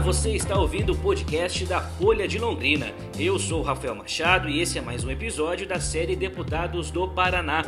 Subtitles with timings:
[0.00, 2.90] você está ouvindo o podcast da Folha de Londrina.
[3.18, 7.62] Eu sou Rafael Machado e esse é mais um episódio da série Deputados do Paraná.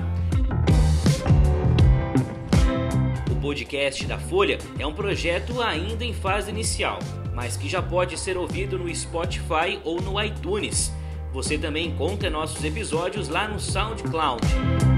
[3.31, 6.99] O podcast da Folha é um projeto ainda em fase inicial,
[7.35, 10.91] mas que já pode ser ouvido no Spotify ou no iTunes.
[11.35, 14.92] Você também encontra nossos episódios lá no SoundCloud.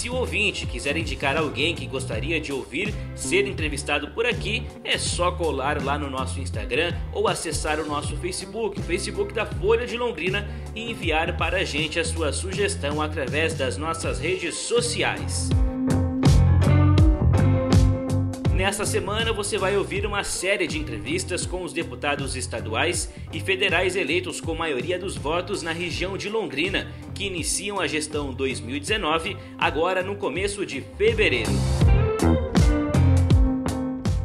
[0.00, 4.96] Se o ouvinte quiser indicar alguém que gostaria de ouvir ser entrevistado por aqui, é
[4.96, 9.86] só colar lá no nosso Instagram ou acessar o nosso Facebook, o Facebook da Folha
[9.86, 15.50] de Londrina, e enviar para a gente a sua sugestão através das nossas redes sociais.
[18.60, 23.96] Nesta semana você vai ouvir uma série de entrevistas com os deputados estaduais e federais
[23.96, 30.02] eleitos com maioria dos votos na região de Londrina, que iniciam a gestão 2019, agora
[30.02, 31.50] no começo de fevereiro.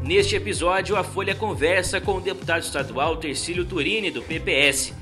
[0.02, 4.94] Neste episódio, a Folha conversa com o deputado estadual Tercílio Turini, do PPS.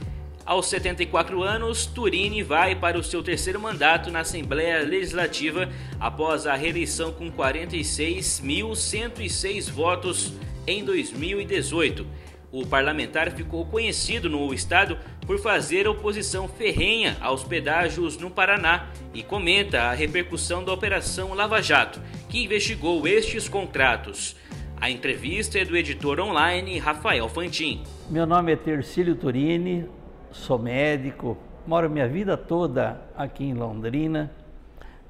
[0.45, 6.53] Aos 74 anos, Turini vai para o seu terceiro mandato na Assembleia Legislativa após a
[6.53, 10.33] reeleição com 46.106 votos
[10.67, 12.05] em 2018.
[12.51, 19.23] O parlamentar ficou conhecido no estado por fazer oposição ferrenha aos pedágios no Paraná e
[19.23, 24.35] comenta a repercussão da Operação Lava Jato, que investigou estes contratos.
[24.79, 27.81] A entrevista é do editor online Rafael Fantin.
[28.09, 29.87] Meu nome é Tercílio Turini,
[30.33, 34.31] sou médico, moro minha vida toda aqui em Londrina.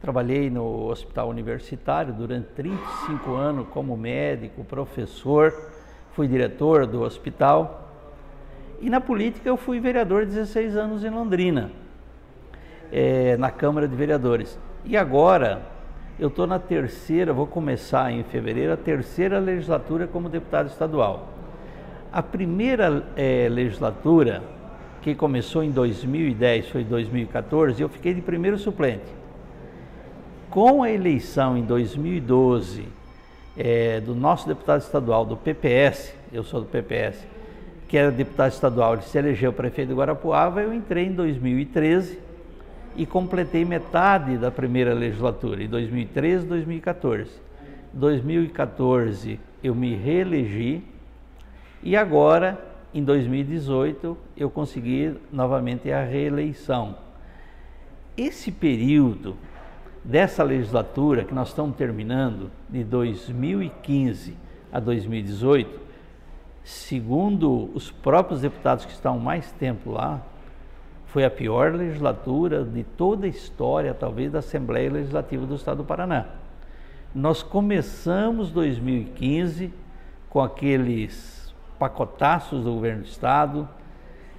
[0.02, 5.54] Trabalhei no hospital universitário durante 35 anos como médico, professor,
[6.12, 7.90] fui diretor do hospital.
[8.82, 11.72] E na política eu fui vereador 16 anos em Londrina,
[12.92, 14.60] é, na Câmara de Vereadores.
[14.84, 15.62] E agora
[16.20, 21.30] eu estou na terceira, vou começar em fevereiro, a terceira legislatura como deputado estadual.
[22.12, 24.44] A primeira é, legislatura
[25.04, 29.04] que começou em 2010, foi 2014, eu fiquei de primeiro suplente.
[30.50, 32.86] Com a eleição em 2012
[33.58, 37.28] é, do nosso deputado estadual do PPS, eu sou do PPS,
[37.90, 42.18] que era deputado estadual, ele se elegeu prefeito de Guarapuava, eu entrei em 2013
[42.96, 47.30] e completei metade da primeira legislatura, em 2013 e 2014.
[47.92, 50.82] 2014 eu me reelegi
[51.84, 56.96] e agora em 2018 eu consegui novamente a reeleição.
[58.16, 59.36] Esse período
[60.04, 64.36] dessa legislatura que nós estamos terminando, de 2015
[64.72, 65.80] a 2018,
[66.64, 70.22] segundo os próprios deputados que estão mais tempo lá,
[71.08, 75.84] foi a pior legislatura de toda a história, talvez, da Assembleia Legislativa do Estado do
[75.84, 76.26] Paraná.
[77.14, 79.72] Nós começamos 2015
[80.30, 81.43] com aqueles
[81.84, 83.68] pacotaços do governo do estado,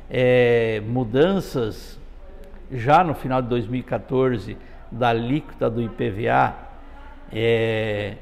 [0.08, 2.00] é, mudanças
[2.72, 4.56] já no final de 2014
[4.90, 6.54] da alíquota do IPVA,
[7.30, 8.16] é,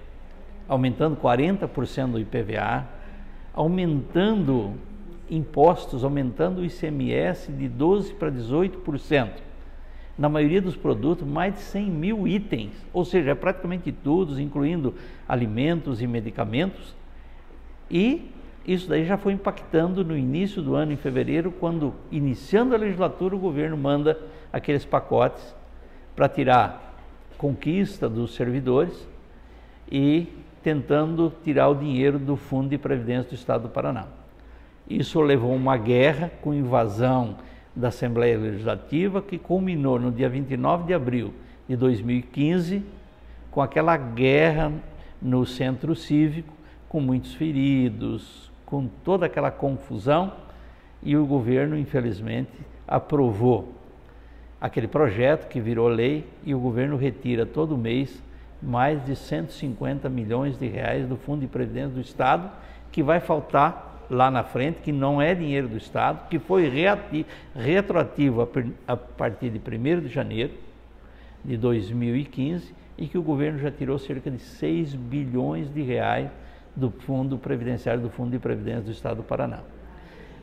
[0.69, 2.85] aumentando 40% do IPVA,
[3.55, 4.75] aumentando
[5.31, 9.31] impostos, aumentando o ICMS de 12% para 18%.
[10.19, 14.97] Na maioria dos produtos, mais de 100 mil itens, ou seja, é praticamente todos, incluindo
[15.29, 16.97] alimentos e medicamentos.
[17.89, 18.33] E
[18.67, 23.35] isso daí já foi impactando no início do ano, em fevereiro, quando, iniciando a legislatura,
[23.35, 24.19] o governo manda
[24.53, 25.55] aqueles pacotes
[26.15, 26.95] para tirar
[27.37, 29.09] conquista dos servidores
[29.91, 30.29] e
[30.63, 34.07] tentando tirar o dinheiro do Fundo de Previdência do Estado do Paraná.
[34.89, 37.37] Isso levou a uma guerra com invasão
[37.75, 41.35] da Assembleia Legislativa que culminou no dia 29 de abril
[41.69, 42.83] de 2015
[43.51, 44.73] com aquela guerra
[45.21, 46.53] no centro cívico,
[46.89, 50.33] com muitos feridos, com toda aquela confusão
[51.03, 52.49] e o governo, infelizmente,
[52.89, 53.75] aprovou
[54.59, 58.23] aquele projeto que virou lei e o governo retira todo mês
[58.63, 62.51] mais de 150 milhões de reais do Fundo de Previdência do Estado,
[62.91, 66.73] que vai faltar lá na frente, que não é dinheiro do Estado, que foi
[67.55, 68.49] retroativo
[68.89, 70.55] a partir de 1 de janeiro
[71.45, 76.31] de 2015 e que o governo já tirou cerca de 6 bilhões de reais
[76.75, 79.61] do Fundo Previdenciário do Fundo de Previdência do Estado do Paraná.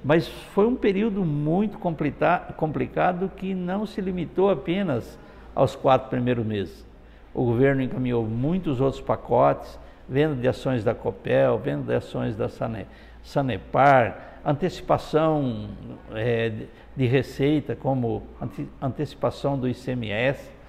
[0.04, 5.20] Mas foi um período muito complicado que não se limitou apenas
[5.54, 6.86] aos quatro primeiros meses.
[7.34, 9.78] O governo encaminhou muitos outros pacotes,
[10.08, 12.48] venda de ações da Copel, venda de ações da
[13.22, 15.70] Sanepar, antecipação
[16.14, 16.52] é,
[16.96, 18.24] de receita, como
[18.82, 20.60] antecipação do ICMS,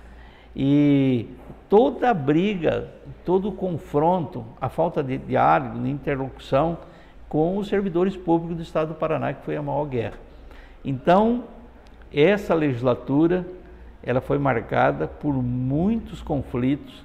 [0.55, 1.29] E
[1.71, 2.89] toda briga,
[3.25, 6.77] todo confronto, a falta de diálogo, de interlocução
[7.29, 10.19] com os servidores públicos do Estado do Paraná, que foi a maior guerra.
[10.85, 11.45] Então,
[12.13, 13.47] essa legislatura,
[14.03, 17.05] ela foi marcada por muitos conflitos,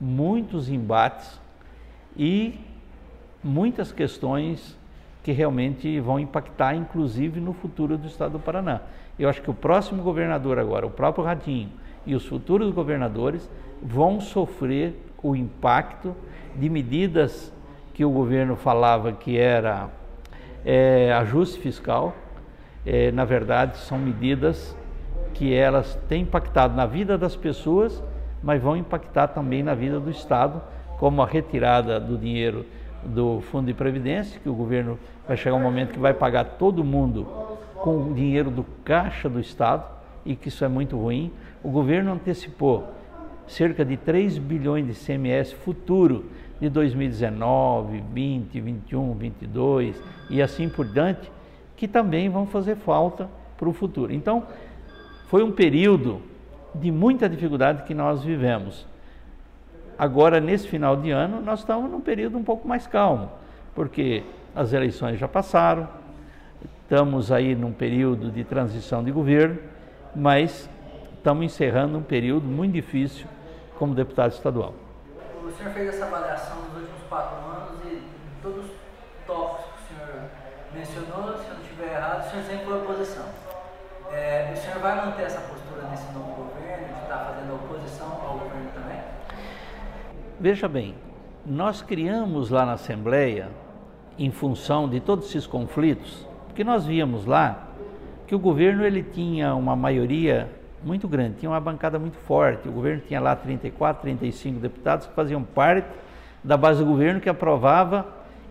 [0.00, 1.40] muitos embates
[2.16, 2.58] e
[3.44, 4.76] muitas questões
[5.22, 8.80] que realmente vão impactar, inclusive, no futuro do Estado do Paraná.
[9.20, 11.68] Eu acho que o próximo governador agora, o próprio Radinho,
[12.06, 13.50] e os futuros governadores
[13.82, 16.16] vão sofrer o impacto
[16.56, 17.52] de medidas
[17.92, 19.90] que o governo falava que era
[20.64, 22.16] é, ajuste fiscal.
[22.86, 24.74] É, na verdade, são medidas
[25.34, 28.02] que elas têm impactado na vida das pessoas,
[28.42, 30.62] mas vão impactar também na vida do Estado,
[30.98, 32.64] como a retirada do dinheiro
[33.04, 36.82] do Fundo de Previdência, que o governo vai chegar um momento que vai pagar todo
[36.82, 37.26] mundo
[37.82, 39.84] com o dinheiro do caixa do Estado,
[40.24, 41.32] e que isso é muito ruim.
[41.62, 42.88] O governo antecipou
[43.46, 46.26] cerca de 3 bilhões de CMS futuro
[46.60, 51.30] de 2019, 20, 21, 22 e assim por diante,
[51.76, 54.12] que também vão fazer falta para o futuro.
[54.12, 54.46] Então,
[55.26, 56.20] foi um período
[56.74, 58.86] de muita dificuldade que nós vivemos.
[59.98, 63.30] Agora, nesse final de ano, nós estamos num período um pouco mais calmo,
[63.74, 64.22] porque
[64.54, 65.88] as eleições já passaram,
[66.90, 69.60] estamos aí num período de transição de governo,
[70.12, 70.68] mas
[71.14, 73.28] estamos encerrando um período muito difícil
[73.78, 74.74] como deputado estadual.
[75.40, 78.02] O senhor fez essa avaliação nos últimos quatro anos e
[78.42, 78.70] todos os
[79.24, 80.22] tópicos que o senhor
[80.74, 83.24] mencionou, se eu não estiver errado, o senhor sempre foi oposição.
[84.10, 88.32] É, o senhor vai manter essa postura nesse novo governo, de estar fazendo oposição ao
[88.36, 89.00] governo também?
[90.40, 90.96] Veja bem,
[91.46, 93.48] nós criamos lá na Assembleia,
[94.18, 96.28] em função de todos esses conflitos,
[96.60, 97.68] porque nós víamos lá
[98.26, 100.46] que o governo ele tinha uma maioria
[100.84, 102.68] muito grande, tinha uma bancada muito forte.
[102.68, 105.88] O governo tinha lá 34, 35 deputados que faziam parte
[106.44, 108.06] da base do governo que aprovava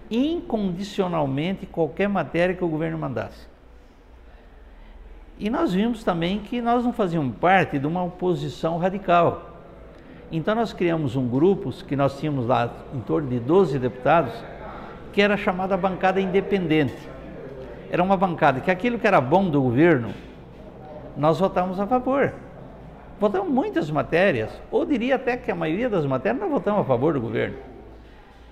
[0.09, 3.47] incondicionalmente qualquer matéria que o governo mandasse.
[5.37, 9.51] E nós vimos também que nós não fazíamos parte de uma oposição radical.
[10.31, 14.33] Então nós criamos um grupo que nós tínhamos lá em torno de 12 deputados,
[15.13, 17.18] que era chamada bancada independente.
[17.89, 20.13] Era uma bancada que aquilo que era bom do governo,
[21.17, 22.33] nós votamos a favor.
[23.19, 27.13] Votamos muitas matérias, ou diria até que a maioria das matérias nós votamos a favor
[27.13, 27.57] do governo.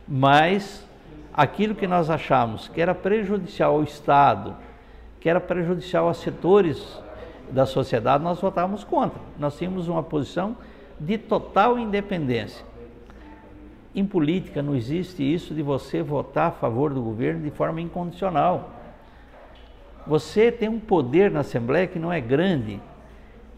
[0.08, 0.86] Mas
[1.34, 4.56] aquilo que nós achamos que era prejudicial ao Estado,
[5.22, 7.02] que era prejudicial a setores
[7.50, 9.20] da sociedade, nós votávamos contra.
[9.40, 10.58] Nós tínhamos uma posição
[11.00, 12.66] de total independência.
[13.96, 18.77] Em política não existe isso de você votar a favor do governo de forma incondicional.
[20.08, 22.80] Você tem um poder na Assembleia que não é grande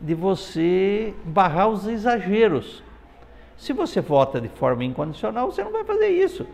[0.02, 2.84] de você barrar os exageros.
[3.56, 6.48] Se você vota de forma incondicional, você não vai fazer isso.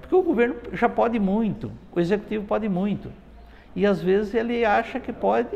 [0.00, 3.10] Porque o governo já pode muito, o executivo pode muito.
[3.74, 5.48] E às vezes ele acha que pode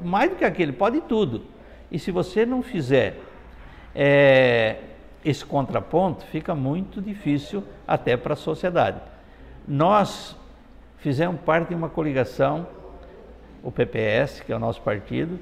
[0.00, 1.42] mais do que aquele, pode tudo.
[1.90, 3.16] E se você não fizer
[3.94, 4.76] é,
[5.24, 9.00] esse contraponto, fica muito difícil até para a sociedade.
[9.66, 10.36] Nós
[10.98, 12.66] fizemos parte de uma coligação
[13.62, 15.38] o PPS, que é o nosso partido,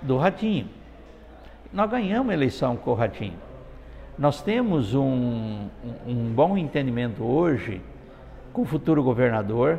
[0.00, 0.68] do Ratinho.
[1.72, 3.38] Nós ganhamos a eleição com o Ratinho.
[4.18, 5.68] Nós temos um,
[6.06, 7.80] um bom entendimento hoje
[8.52, 9.78] com o futuro governador.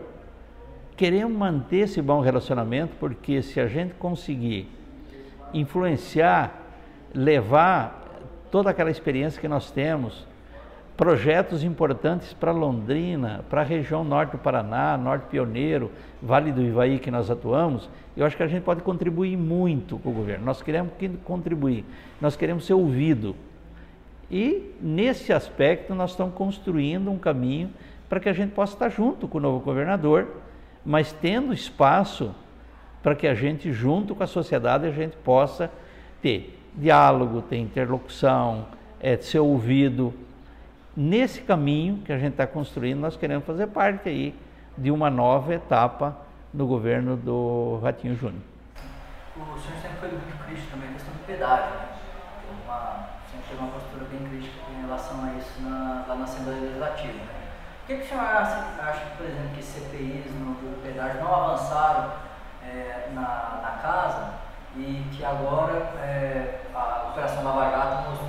[0.95, 4.69] Queremos manter esse bom relacionamento, porque se a gente conseguir
[5.53, 6.53] influenciar,
[7.13, 8.05] levar
[8.51, 10.27] toda aquela experiência que nós temos
[10.99, 15.89] projetos importantes para Londrina, para a região norte do Paraná, norte pioneiro,
[16.21, 20.09] Vale do Ivaí que nós atuamos, eu acho que a gente pode contribuir muito com
[20.09, 20.43] o governo.
[20.43, 20.91] Nós queremos
[21.23, 21.85] contribuir,
[22.19, 23.33] nós queremos ser ouvido.
[24.29, 27.69] E nesse aspecto nós estamos construindo um caminho
[28.09, 30.27] para que a gente possa estar junto com o novo governador,
[30.85, 32.35] mas tendo espaço
[33.01, 35.71] para que a gente, junto com a sociedade, a gente possa
[36.21, 38.67] ter diálogo, ter interlocução,
[38.99, 40.13] é, ser ouvido
[40.95, 44.35] Nesse caminho que a gente está construindo, nós queremos fazer parte aí
[44.77, 46.17] de uma nova etapa
[46.53, 48.41] no governo do Ratinho Júnior.
[49.35, 51.89] O senhor sempre foi muito crítico também a questão do pedágio, né?
[52.65, 56.61] Uma, sempre teve uma postura bem crítica em relação a isso na, lá na Assembleia
[56.61, 57.13] Legislativa.
[57.13, 62.11] Por que, que o senhor acha, por exemplo, que CPIs no, do pedágio não avançaram
[62.63, 64.33] é, na, na casa
[64.75, 68.28] e que agora é, a Operação Lava Gato mostrou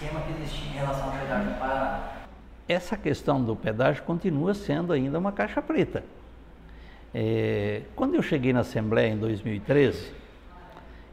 [0.00, 2.00] esquema que existia em relação ao pedágio do Paraná.
[2.66, 6.02] Essa questão do pedágio continua sendo ainda uma caixa preta.
[7.14, 10.20] É, quando eu cheguei na Assembleia em 2013,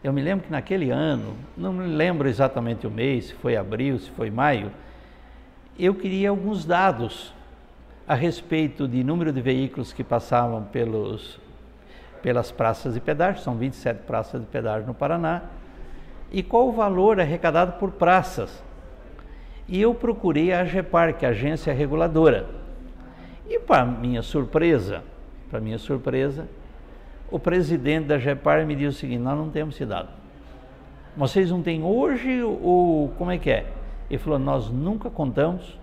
[0.03, 3.97] Eu me lembro que naquele ano, não me lembro exatamente o mês, se foi abril,
[3.97, 4.71] se foi maio,
[5.77, 7.33] eu queria alguns dados
[8.07, 11.39] a respeito de número de veículos que passavam pelos,
[12.21, 15.41] pelas praças de pedágio, são 27 praças de pedágio no Paraná,
[16.31, 18.66] e qual o valor arrecadado por praças.
[19.67, 22.47] E eu procurei a AGEPAR, que é a agência reguladora.
[23.49, 25.03] E para minha surpresa,
[25.49, 26.47] para minha surpresa,
[27.29, 30.09] o presidente da AGEPAR me disse o seguinte, nós não temos dado.
[31.15, 33.65] Vocês não têm hoje ou como é que é?
[34.09, 35.77] Ele falou, nós nunca contamos,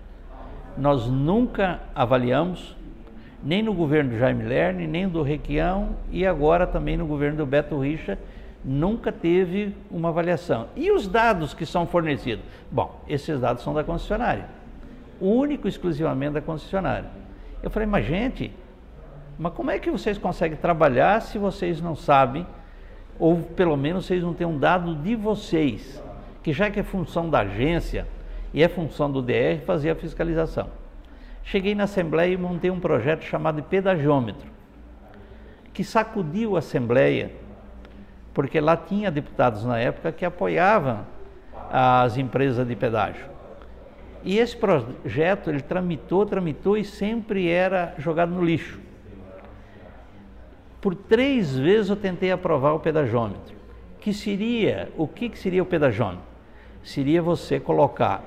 [0.77, 2.75] nós nunca avaliamos,
[3.43, 7.45] nem no governo do Jaime Lerner, nem do Requião e agora também no governo do
[7.45, 8.17] Beto Richa,
[8.65, 10.67] nunca teve uma avaliação.
[10.75, 12.43] E os dados que são fornecidos?
[12.71, 14.47] Bom, esses dados são da concessionária,
[15.21, 17.09] único exclusivamente da concessionária.
[17.61, 18.51] Eu falei, mas gente,
[19.37, 22.45] mas como é que vocês conseguem trabalhar se vocês não sabem,
[23.19, 26.03] ou pelo menos vocês não têm um dado de vocês,
[26.41, 28.07] que já que é função da agência
[28.51, 30.69] e é função do DR fazer a fiscalização.
[31.43, 34.49] Cheguei na Assembleia e montei um projeto chamado de pedagiômetro,
[35.71, 37.31] que sacudiu a Assembleia
[38.35, 41.07] porque lá tinha deputados na época que apoiavam
[41.71, 43.25] as empresas de pedágio.
[44.25, 48.77] E esse projeto ele tramitou, tramitou e sempre era jogado no lixo.
[50.81, 53.55] Por três vezes eu tentei aprovar o pedagômetro.
[54.01, 56.25] Que seria, o que, que seria o pedagômetro?
[56.83, 58.21] Seria você colocar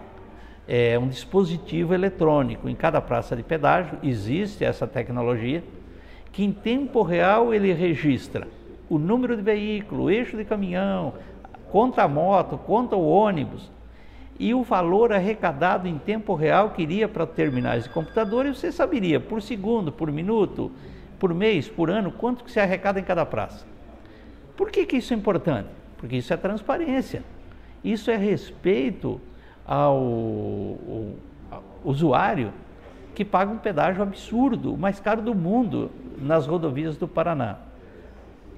[0.67, 5.63] é, um dispositivo eletrônico em cada praça de pedágio, existe essa tecnologia,
[6.33, 8.49] que em tempo real ele registra
[8.89, 11.15] o número de veículo, eixo de caminhão,
[11.71, 13.71] conta a moto, conta o ônibus
[14.39, 18.73] e o valor arrecadado em tempo real que iria para terminais de computador e você
[18.73, 20.71] saberia por segundo, por minuto,
[21.19, 23.67] por mês, por ano, quanto que se arrecada em cada praça.
[24.57, 25.69] Por que, que isso é importante?
[25.97, 27.23] Porque isso é transparência.
[27.83, 29.21] Isso é respeito
[29.67, 29.97] ao,
[31.51, 32.53] ao usuário
[33.15, 35.91] que paga um pedágio absurdo, o mais caro do mundo
[36.21, 37.59] nas rodovias do Paraná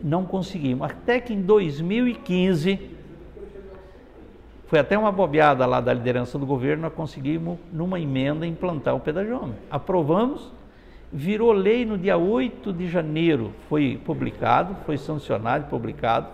[0.02, 0.90] não conseguimos.
[0.90, 2.78] Até que em 2015,
[4.66, 9.00] foi até uma bobeada lá da liderança do governo, nós conseguimos, numa emenda, implantar o
[9.00, 9.60] pedagiômetro.
[9.70, 10.52] Aprovamos,
[11.12, 16.28] virou lei no dia 8 de janeiro, foi publicado, foi sancionado e publicado.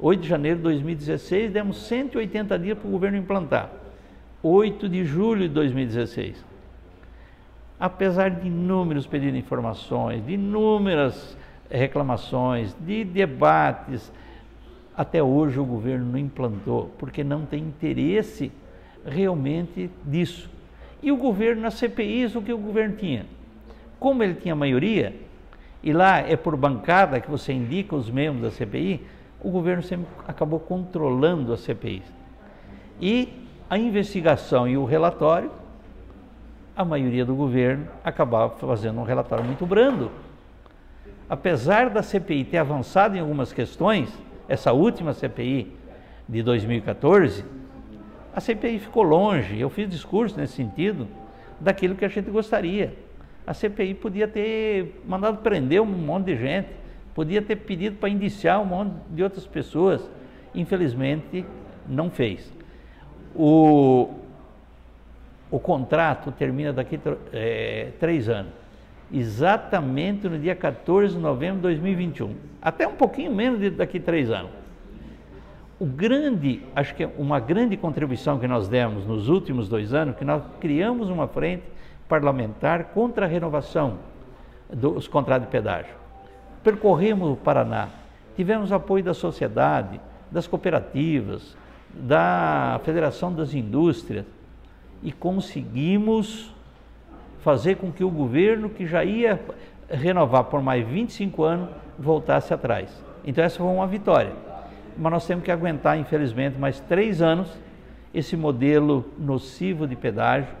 [0.00, 3.70] 8 de janeiro de 2016, demos 180 dias para o governo implantar.
[4.42, 6.44] 8 de julho de 2016.
[7.78, 11.36] Apesar de inúmeros pedidos de informações, de inúmeras
[11.72, 14.12] reclamações, de debates.
[14.96, 18.52] Até hoje o governo não implantou, porque não tem interesse
[19.04, 20.50] realmente disso.
[21.02, 23.26] E o governo, nas CPIs, o que o governo tinha?
[23.98, 25.14] Como ele tinha maioria,
[25.82, 29.04] e lá é por bancada que você indica os membros da CPI,
[29.40, 32.04] o governo sempre acabou controlando as CPIs.
[33.00, 33.32] E
[33.68, 35.50] a investigação e o relatório,
[36.76, 40.10] a maioria do governo acabava fazendo um relatório muito brando
[41.32, 44.12] apesar da CPI ter avançado em algumas questões,
[44.46, 45.72] essa última CPI
[46.28, 47.42] de 2014,
[48.36, 51.08] a CPI ficou longe, eu fiz discurso nesse sentido,
[51.58, 52.92] daquilo que a gente gostaria.
[53.46, 56.68] A CPI podia ter mandado prender um monte de gente,
[57.14, 60.06] podia ter pedido para indiciar um monte de outras pessoas,
[60.54, 61.46] infelizmente
[61.88, 62.52] não fez.
[63.34, 64.10] O,
[65.50, 67.00] o contrato termina daqui
[67.32, 68.61] é, três anos
[69.12, 74.00] exatamente no dia 14 de novembro de 2021, até um pouquinho menos de daqui a
[74.00, 74.50] três anos.
[75.78, 80.16] O grande, acho que é uma grande contribuição que nós demos nos últimos dois anos,
[80.16, 81.64] que nós criamos uma frente
[82.08, 83.98] parlamentar contra a renovação
[84.72, 85.94] dos contratos de pedágio.
[86.62, 87.88] Percorremos o Paraná,
[88.36, 90.00] tivemos apoio da sociedade,
[90.30, 91.56] das cooperativas,
[91.92, 94.24] da Federação das Indústrias
[95.02, 96.54] e conseguimos
[97.42, 99.40] fazer com que o governo, que já ia
[99.90, 101.68] renovar por mais 25 anos,
[101.98, 102.90] voltasse atrás.
[103.24, 104.32] Então, essa foi uma vitória.
[104.96, 107.48] Mas nós temos que aguentar, infelizmente, mais três anos
[108.14, 110.54] esse modelo nocivo de pedágio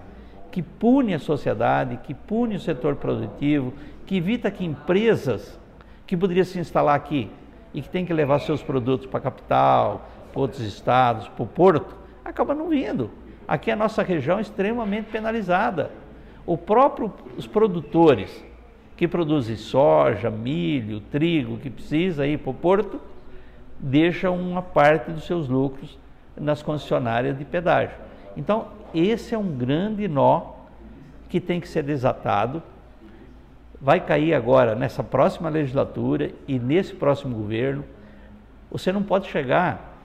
[0.50, 3.72] que pune a sociedade, que pune o setor produtivo,
[4.04, 5.58] que evita que empresas
[6.06, 7.30] que poderiam se instalar aqui
[7.72, 11.46] e que tem que levar seus produtos para a capital, para outros estados, para o
[11.46, 13.10] porto, acabam não vindo.
[13.48, 15.90] Aqui a nossa região é extremamente penalizada.
[16.44, 18.44] O próprio, os produtores
[18.96, 23.00] que produzem soja, milho, trigo, que precisa ir para o porto,
[23.78, 25.98] deixam uma parte dos seus lucros
[26.36, 27.96] nas concessionárias de pedágio.
[28.36, 30.52] Então, esse é um grande nó
[31.28, 32.62] que tem que ser desatado.
[33.80, 37.84] Vai cair agora nessa próxima legislatura e nesse próximo governo
[38.70, 39.98] Você não pode chegar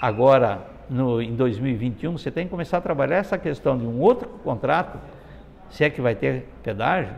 [0.00, 4.28] agora no, em 2021, você tem que começar a trabalhar essa questão de um outro
[4.44, 4.98] contrato,
[5.74, 7.14] se é que vai ter pedágio,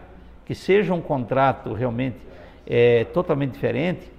[0.47, 2.17] que seja um contrato realmente
[2.67, 4.11] é, totalmente diferente.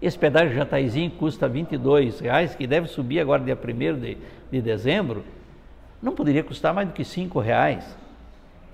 [0.00, 4.16] Esse pedágio Jataizinho custa R$ 22,00, que deve subir agora dia 1 de,
[4.50, 5.22] de dezembro,
[6.02, 7.84] não poderia custar mais do que R$ reais.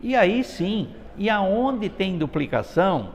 [0.00, 3.08] E aí sim, e aonde tem duplicação,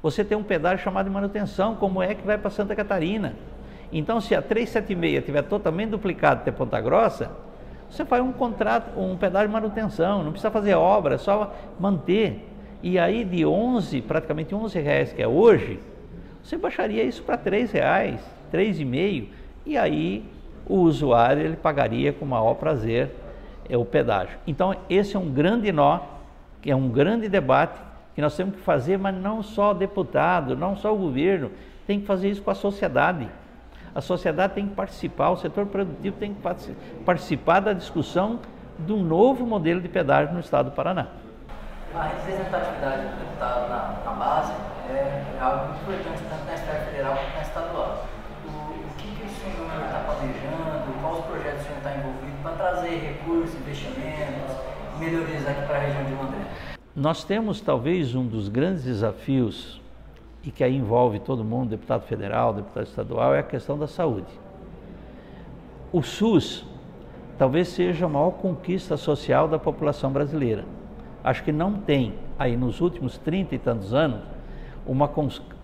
[0.00, 3.34] você tem um pedágio chamado de manutenção, como é que vai para Santa Catarina.
[3.92, 7.32] Então, se a 376 tiver totalmente duplicado até Ponta Grossa,
[7.90, 12.48] você faz um contrato, um pedágio de manutenção, não precisa fazer obra, é só manter.
[12.82, 15.80] E aí de 11, praticamente 11 reais que é hoje,
[16.42, 18.20] você baixaria isso para 3 reais,
[18.52, 19.28] 3,5
[19.64, 20.24] e aí
[20.68, 23.10] o usuário ele pagaria com maior prazer
[23.68, 24.38] é o pedágio.
[24.46, 26.00] Então esse é um grande nó,
[26.62, 27.80] que é um grande debate
[28.14, 31.50] que nós temos que fazer, mas não só o deputado, não só o governo,
[31.86, 33.28] tem que fazer isso com a sociedade.
[33.96, 36.42] A sociedade tem que participar, o setor produtivo tem que
[37.02, 38.40] participar da discussão
[38.76, 41.06] do novo modelo de pedágio no estado do Paraná.
[41.94, 44.52] A representatividade do deputado na, na base
[44.90, 48.06] é algo muito importante, tanto na esfera federal quanto na estadual.
[48.44, 52.52] O, o que, que o senhor está planejando, quais projetos o senhor está envolvido para
[52.52, 54.56] trazer recursos, investimentos,
[54.98, 56.46] melhorias aqui para a região de Londrina?
[56.94, 59.80] Nós temos talvez um dos grandes desafios
[60.46, 64.28] e que aí envolve todo mundo, deputado federal, deputado estadual, é a questão da saúde.
[65.92, 66.64] O SUS
[67.36, 70.64] talvez seja a maior conquista social da população brasileira.
[71.24, 74.20] Acho que não tem aí nos últimos 30 e tantos anos
[74.86, 75.10] uma,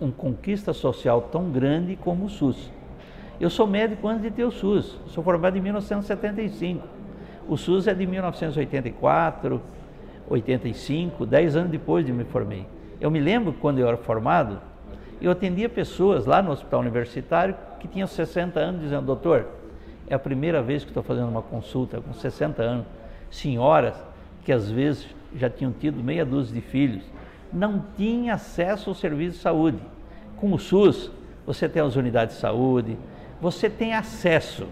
[0.01, 2.73] uma conquista social tão grande como o SUS.
[3.41, 6.85] Eu sou médico antes de ter o SUS, sou formado em 1975.
[7.49, 9.63] O SUS é de 1984,
[10.29, 12.67] 85, 10 anos depois de me formei.
[13.01, 14.72] Eu me lembro quando eu era formado,
[15.23, 19.47] eu atendia pessoas lá no hospital universitário que tinham 60 anos dizendo, doutor,
[20.09, 22.87] é a primeira vez que estou fazendo uma consulta com 60 anos.
[23.31, 23.95] Senhoras
[24.45, 27.05] que às vezes já tinham tido meia dúzia de filhos,
[27.53, 29.79] não tinham acesso ao serviço de saúde.
[30.37, 31.11] Com o SUS,
[31.47, 32.99] você tem as unidades de saúde,
[33.41, 34.67] você tem acesso,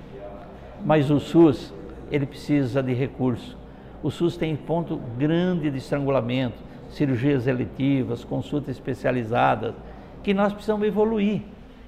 [0.84, 1.72] mas o SUS,
[2.10, 3.56] ele precisa de recurso.
[4.02, 6.58] O SUS tem ponto grande de estrangulamento,
[6.90, 9.74] cirurgias eletivas, consultas especializadas,
[10.22, 11.42] que nós precisamos evoluir.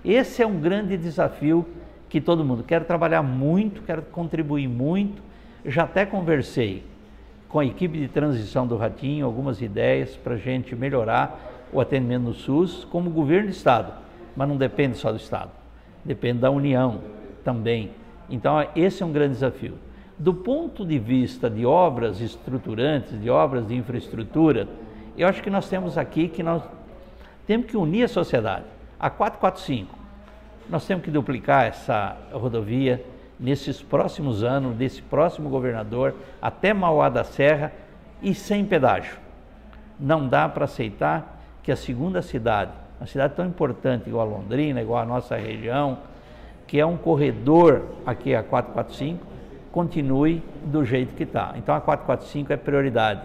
[0.05, 1.67] Esse é um grande desafio
[2.09, 5.23] que todo mundo quer trabalhar muito, quer contribuir muito.
[5.65, 6.85] Já até conversei
[7.49, 12.23] com a equipe de transição do Ratinho, algumas ideias para a gente melhorar o atendimento
[12.25, 13.93] no SUS, como governo de Estado,
[14.37, 15.51] mas não depende só do Estado,
[16.05, 17.01] depende da União
[17.45, 17.91] também.
[18.29, 19.75] Então, esse é um grande desafio.
[20.19, 24.69] Do ponto de vista de obras estruturantes, de obras de infraestrutura,
[25.17, 26.63] eu acho que nós temos aqui que nós
[27.47, 28.65] temos que unir a sociedade.
[28.99, 29.99] A 445,
[30.69, 33.05] nós temos que duplicar essa rodovia
[33.39, 37.73] nesses próximos anos, desse próximo governador, até Mauá da Serra
[38.23, 39.17] e sem pedágio.
[39.99, 44.81] Não dá para aceitar que a segunda cidade, uma cidade tão importante igual a Londrina,
[44.81, 45.99] igual a nossa região,
[46.67, 49.27] que é um corredor aqui a 445,
[49.73, 51.55] continue do jeito que está.
[51.57, 53.23] Então a 445 é prioridade.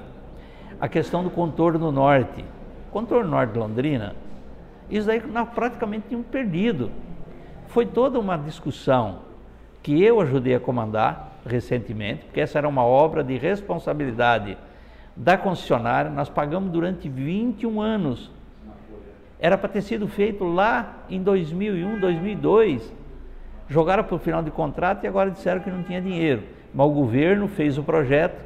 [0.82, 2.44] A questão do contorno norte,
[2.98, 4.16] contorno norte de Londrina,
[4.90, 6.90] isso aí nós praticamente tínhamos perdido.
[7.68, 9.20] Foi toda uma discussão
[9.84, 14.58] que eu ajudei a comandar recentemente, porque essa era uma obra de responsabilidade
[15.16, 18.32] da concessionária, nós pagamos durante 21 anos.
[19.40, 22.92] Era para ter sido feito lá em 2001, 2002.
[23.70, 26.42] Jogaram para o final de contrato e agora disseram que não tinha dinheiro.
[26.74, 28.44] Mas o governo fez o projeto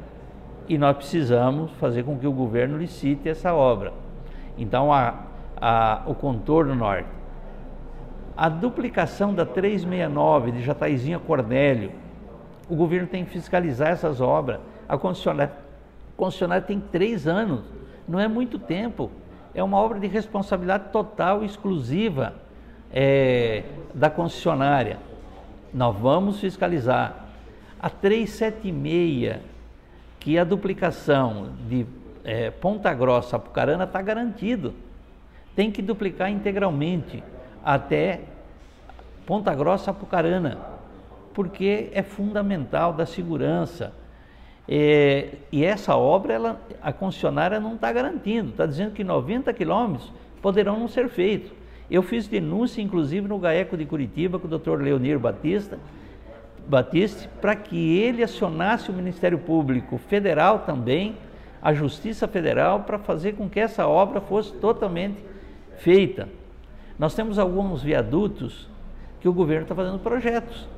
[0.68, 4.02] e nós precisamos fazer com que o governo licite essa obra.
[4.56, 5.14] Então, a,
[5.56, 7.08] a, o contorno norte.
[8.36, 11.92] A duplicação da 369 de Jataizinha Cornélio,
[12.68, 14.60] o governo tem que fiscalizar essas obras.
[14.88, 17.60] A concessionária, a concessionária tem três anos,
[18.08, 19.10] não é muito tempo.
[19.54, 22.34] É uma obra de responsabilidade total, exclusiva
[22.90, 24.98] é, da concessionária.
[25.72, 27.26] Nós vamos fiscalizar.
[27.80, 29.40] A 376,
[30.20, 31.84] que é a duplicação de
[32.24, 34.74] é, Ponta Grossa, Apucarana, está garantido.
[35.54, 37.22] Tem que duplicar integralmente
[37.64, 38.20] até
[39.26, 40.58] Ponta Grossa, Apucarana,
[41.34, 43.92] porque é fundamental da segurança.
[44.68, 50.12] É, e essa obra, ela, a concessionária não está garantindo, está dizendo que 90 quilômetros
[50.40, 51.52] poderão não ser feitos.
[51.90, 55.78] Eu fiz denúncia, inclusive, no GAECO de Curitiba, com o doutor Leonir Batista,
[57.40, 61.16] para que ele acionasse o Ministério Público Federal também,
[61.62, 65.24] a Justiça Federal para fazer com que essa obra fosse totalmente
[65.78, 66.28] feita.
[66.98, 68.68] Nós temos alguns viadutos
[69.20, 70.68] que o governo está fazendo projetos,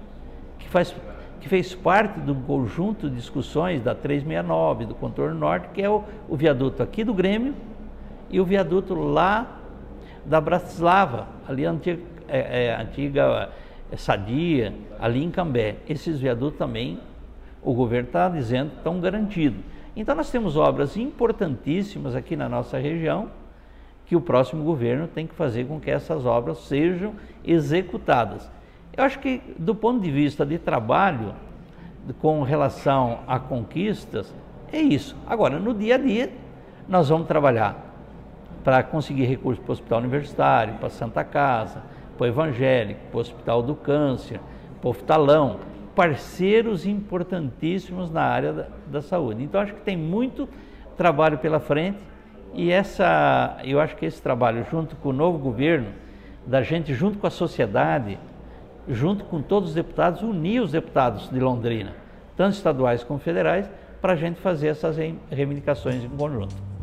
[0.59, 0.95] que, faz,
[1.41, 6.05] que fez parte do conjunto de discussões da 369, do contorno norte, que é o,
[6.29, 7.55] o viaduto aqui do Grêmio
[8.31, 9.61] e o viaduto lá
[10.25, 13.51] da Bratislava, ali a antiga, é, é, antiga
[13.91, 15.77] é, Sadia, ali em Cambé.
[15.89, 16.99] Esses viadutos também,
[17.63, 19.61] o governo está dizendo, estão garantidos.
[19.97, 23.31] Então nós temos obras importantíssimas aqui na nossa região,
[24.07, 28.51] que o próximo governo tem que fazer com que essas obras sejam executadas.
[28.97, 31.35] Eu acho que, do ponto de vista de trabalho,
[32.21, 34.35] com relação a conquistas,
[34.73, 35.17] é isso.
[35.27, 36.33] Agora, no dia a dia,
[36.89, 37.93] nós vamos trabalhar
[38.63, 41.83] para conseguir recursos para o hospital universitário, para a Santa Casa,
[42.17, 44.41] para o evangélico, para o Hospital do Câncer,
[44.81, 45.61] para o Oftalão,
[45.95, 49.43] parceiros importantíssimos na área da, da saúde.
[49.43, 50.49] Então, acho que tem muito
[50.97, 51.99] trabalho pela frente
[52.55, 55.89] e essa, eu acho que esse trabalho, junto com o novo governo,
[56.47, 58.19] da gente, junto com a sociedade,
[58.89, 61.95] junto com todos os deputados, unir os deputados de Londrina,
[62.37, 63.69] tanto estaduais como federais,
[64.01, 64.97] para a gente fazer essas
[65.31, 66.74] reivindicações em conjunto.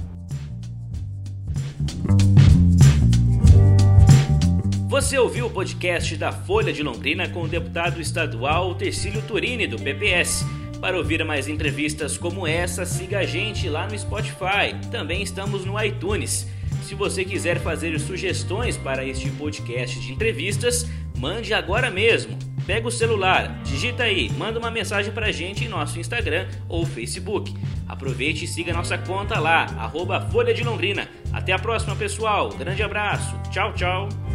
[4.92, 9.80] Você ouviu o podcast da Folha de Londrina com o deputado estadual Tercílio Turini, do
[9.80, 10.46] PPS.
[10.82, 14.76] Para ouvir mais entrevistas como essa, siga a gente lá no Spotify.
[14.92, 16.46] Também estamos no iTunes.
[16.84, 20.86] Se você quiser fazer sugestões para este podcast de entrevistas,
[21.18, 22.38] mande agora mesmo.
[22.68, 26.86] Pega o celular, digita aí, manda uma mensagem para a gente em nosso Instagram ou
[26.86, 27.56] Facebook.
[27.88, 31.08] Aproveite e siga nossa conta lá, arroba Folha de Londrina.
[31.32, 32.50] Até a próxima, pessoal.
[32.50, 33.40] Grande abraço.
[33.50, 34.31] Tchau, tchau.